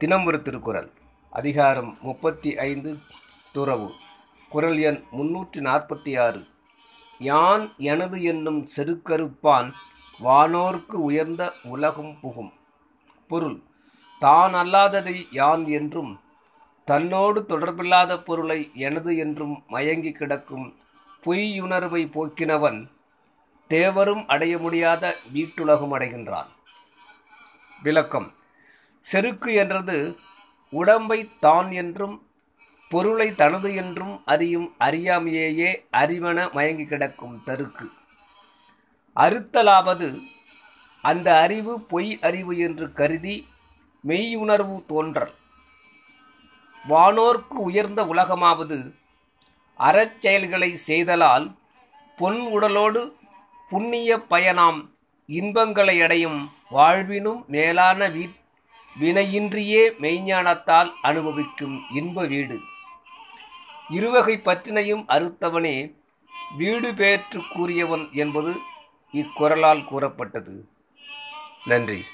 [0.00, 0.92] தினம் ஒரு திருக்குறள்.
[1.30, 2.98] அதிகாரம் முப்பத்தி ஐந்து
[3.52, 3.92] துறவு.
[4.48, 6.46] குறள் எண் முன்னூற்றி நாற்பத்தி ஆறு.
[7.18, 9.72] யான் எனது என்னும் செருக்கருப்பான்
[10.20, 12.52] வானோர்க்கு உயர்ந்த உலகம் புகும்.
[13.28, 13.62] பொருள்
[14.18, 16.20] தான் அல்லாததை யான் என்றும்
[16.84, 20.74] தன்னோடு தொடர்பில்லாத பொருளை எனது என்றும் மயங்கி கிடக்கும்
[21.26, 22.90] பொய்யுணர்வை போக்கினவன்
[23.68, 26.50] தேவரும் அடைய முடியாத வீட்டுலகம் அடைகின்றான்.
[27.82, 28.30] விளக்கம்.
[29.04, 30.16] செருக்கு என்றது
[30.72, 32.16] உடம்பை தான் என்றும்
[32.90, 37.86] பொருளை தனது என்றும் அறியும் அறியாமையேயே அறிவன மயங்கி கிடக்கும் தருக்கு.
[39.16, 40.08] அறுத்தலாவது
[41.04, 43.36] அந்த அறிவு பொய் அறிவு என்று கருதி
[44.04, 45.34] மெய்யுணர்வு தோன்றல்.
[46.84, 48.78] வானோர்க்கு உயர்ந்த உலகமாவது
[49.80, 51.46] அறச்செயல்களை செய்தலால்
[52.18, 53.02] பொன் உடலோடு
[53.70, 54.80] புண்ணிய பயனாம்
[55.28, 58.38] இன்பங்களை அடையும் வாழ்வினும் மேலான வீட்
[58.98, 62.60] வினையின்றியே மெய்ஞானத்தால் அனுபவிக்கும் இன்ப வீடு.
[63.88, 65.96] இருவகை பற்றினையும் அறுத்தவனே
[66.56, 68.60] வீடு பெயற்று கூறியவன் என்பது
[69.14, 70.68] இக்குரலால் கூறப்பட்டது.
[71.64, 72.04] நன்றி.